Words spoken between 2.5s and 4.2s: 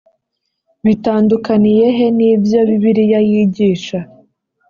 bibiliya yigisha?